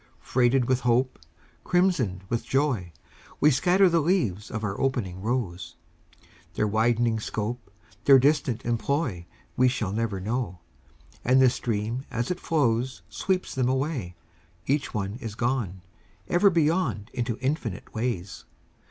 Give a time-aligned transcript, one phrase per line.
[0.23, 1.19] Freighted with hope,
[1.63, 2.91] Crimsoned with joy,
[3.39, 5.75] We scatter the leaves of our opening rose;
[6.55, 7.69] Their widening scope,
[8.05, 10.59] Their distant employ, We never shall know.
[11.23, 14.15] And the stream as it flows Sweeps them away,
[14.65, 15.83] Each one is gone
[16.27, 18.45] Ever beyond into infinite ways.